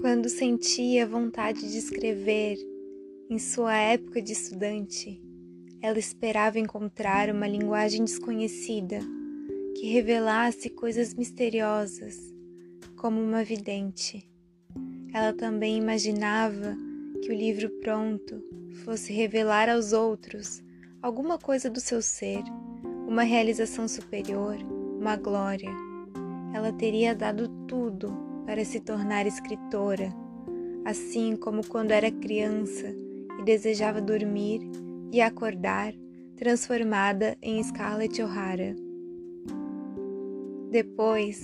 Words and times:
Quando 0.00 0.28
sentia 0.28 1.04
vontade 1.08 1.72
de 1.72 1.76
escrever, 1.76 2.56
em 3.28 3.36
sua 3.36 3.76
época 3.76 4.22
de 4.22 4.32
estudante, 4.32 5.20
ela 5.82 5.98
esperava 5.98 6.56
encontrar 6.56 7.28
uma 7.30 7.48
linguagem 7.48 8.04
desconhecida 8.04 9.00
que 9.74 9.88
revelasse 9.88 10.70
coisas 10.70 11.14
misteriosas, 11.14 12.16
como 12.94 13.20
uma 13.20 13.42
vidente. 13.42 14.30
Ela 15.12 15.32
também 15.32 15.76
imaginava 15.76 16.76
que 17.20 17.32
o 17.32 17.34
livro 17.34 17.68
pronto 17.80 18.40
fosse 18.84 19.12
revelar 19.12 19.68
aos 19.68 19.92
outros 19.92 20.62
alguma 21.02 21.38
coisa 21.38 21.68
do 21.68 21.80
seu 21.80 22.00
ser, 22.00 22.44
uma 23.08 23.24
realização 23.24 23.88
superior, 23.88 24.58
uma 24.96 25.16
glória. 25.16 25.70
Ela 26.54 26.72
teria 26.72 27.16
dado 27.16 27.48
tudo 27.66 28.27
para 28.48 28.64
se 28.64 28.80
tornar 28.80 29.26
escritora, 29.26 30.08
assim 30.82 31.36
como 31.36 31.60
quando 31.66 31.90
era 31.90 32.10
criança 32.10 32.96
e 33.38 33.44
desejava 33.44 34.00
dormir 34.00 34.62
e 35.12 35.20
acordar 35.20 35.92
transformada 36.34 37.36
em 37.42 37.62
Scarlett 37.62 38.22
O'Hara. 38.22 38.74
Depois, 40.70 41.42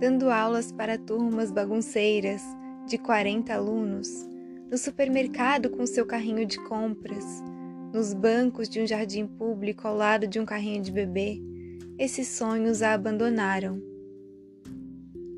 dando 0.00 0.28
aulas 0.28 0.72
para 0.72 0.98
turmas 0.98 1.52
bagunceiras 1.52 2.42
de 2.84 2.98
40 2.98 3.54
alunos, 3.54 4.08
no 4.68 4.76
supermercado 4.76 5.70
com 5.70 5.86
seu 5.86 6.04
carrinho 6.04 6.44
de 6.44 6.58
compras, 6.64 7.24
nos 7.94 8.12
bancos 8.12 8.68
de 8.68 8.82
um 8.82 8.86
jardim 8.88 9.24
público 9.24 9.86
ao 9.86 9.94
lado 9.94 10.26
de 10.26 10.40
um 10.40 10.44
carrinho 10.44 10.82
de 10.82 10.90
bebê, 10.90 11.40
esses 11.96 12.26
sonhos 12.26 12.82
a 12.82 12.94
abandonaram. 12.94 13.89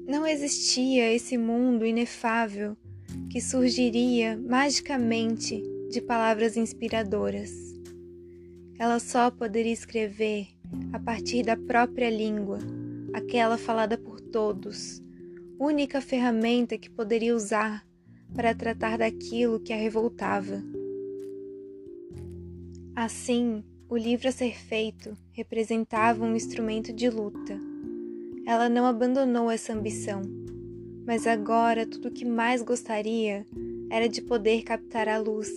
Não 0.06 0.26
existia 0.26 1.12
esse 1.12 1.38
mundo 1.38 1.86
inefável 1.86 2.76
que 3.30 3.40
surgiria 3.40 4.36
magicamente 4.36 5.62
de 5.90 6.00
palavras 6.00 6.56
inspiradoras. 6.56 7.52
Ela 8.78 8.98
só 8.98 9.30
poderia 9.30 9.72
escrever 9.72 10.48
a 10.92 10.98
partir 10.98 11.44
da 11.44 11.56
própria 11.56 12.10
língua, 12.10 12.58
aquela 13.12 13.56
falada 13.56 13.96
por 13.96 14.20
todos, 14.20 15.02
única 15.58 16.00
ferramenta 16.00 16.76
que 16.76 16.90
poderia 16.90 17.34
usar 17.34 17.86
para 18.34 18.54
tratar 18.54 18.98
daquilo 18.98 19.60
que 19.60 19.72
a 19.72 19.76
revoltava. 19.76 20.62
Assim, 22.96 23.62
o 23.88 23.96
livro 23.96 24.28
a 24.28 24.32
ser 24.32 24.58
feito 24.58 25.16
representava 25.32 26.24
um 26.24 26.34
instrumento 26.34 26.92
de 26.92 27.08
luta. 27.08 27.71
Ela 28.44 28.68
não 28.68 28.86
abandonou 28.86 29.50
essa 29.50 29.72
ambição, 29.72 30.22
mas 31.06 31.26
agora 31.26 31.86
tudo 31.86 32.08
o 32.08 32.10
que 32.12 32.24
mais 32.24 32.60
gostaria 32.60 33.46
era 33.88 34.08
de 34.08 34.20
poder 34.20 34.62
captar 34.62 35.08
a 35.08 35.18
luz 35.18 35.48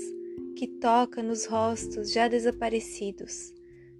que 0.56 0.68
toca 0.68 1.24
nos 1.24 1.46
rostos 1.46 2.12
já 2.12 2.28
desaparecidos, 2.28 3.54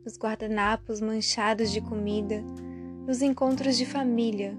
nos 0.04 0.18
guardanapos 0.18 1.02
manchados 1.02 1.72
de 1.72 1.82
comida, 1.82 2.44
nos 3.08 3.22
encontros 3.22 3.76
de 3.78 3.86
família. 3.86 4.56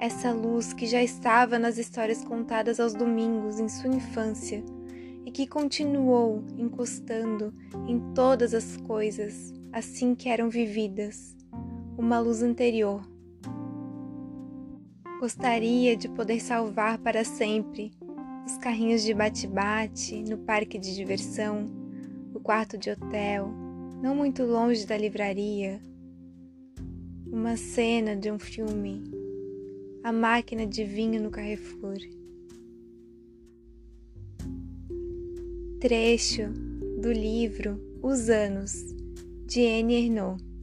Essa 0.00 0.32
luz 0.32 0.72
que 0.72 0.86
já 0.86 1.02
estava 1.02 1.58
nas 1.58 1.78
histórias 1.78 2.24
contadas 2.24 2.80
aos 2.80 2.92
domingos 2.92 3.60
em 3.60 3.68
sua 3.68 3.94
infância 3.94 4.64
e 5.24 5.30
que 5.30 5.46
continuou 5.46 6.44
encostando 6.58 7.54
em 7.86 8.00
todas 8.14 8.52
as 8.52 8.76
coisas 8.78 9.52
assim 9.72 10.14
que 10.14 10.28
eram 10.28 10.50
vividas, 10.50 11.36
uma 11.96 12.18
luz 12.18 12.42
anterior. 12.42 13.13
Gostaria 15.24 15.96
de 15.96 16.06
poder 16.06 16.38
salvar 16.38 16.98
para 16.98 17.24
sempre 17.24 17.90
os 18.44 18.58
carrinhos 18.58 19.02
de 19.02 19.14
bate-bate 19.14 20.22
no 20.22 20.36
parque 20.36 20.78
de 20.78 20.94
diversão, 20.94 21.64
o 22.34 22.38
quarto 22.38 22.76
de 22.76 22.90
hotel, 22.90 23.50
não 24.02 24.14
muito 24.14 24.44
longe 24.44 24.86
da 24.86 24.98
livraria, 24.98 25.80
uma 27.26 27.56
cena 27.56 28.14
de 28.14 28.30
um 28.30 28.38
filme, 28.38 29.02
a 30.02 30.12
máquina 30.12 30.66
de 30.66 30.84
vinho 30.84 31.22
no 31.22 31.30
Carrefour. 31.30 31.96
Trecho 35.80 36.50
do 37.00 37.10
livro 37.10 37.80
Os 38.02 38.28
Anos, 38.28 38.74
de 39.46 39.66
Anne 39.66 40.04
Ernaux. 40.04 40.53